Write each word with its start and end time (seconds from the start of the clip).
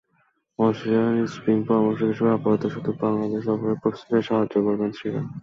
অস্ট্রেলিয়ার 0.59 1.31
স্পিন 1.33 1.59
পরামর্শক 1.67 2.07
হিসেবে 2.11 2.31
আপাতত 2.31 2.63
শুধু 2.75 2.89
বাংলাদেশ 3.01 3.41
সফরের 3.47 3.81
প্রস্তুতিতেই 3.81 4.27
সাহায্য 4.29 4.55
করবেন 4.65 4.89
শ্রীরাম। 4.97 5.25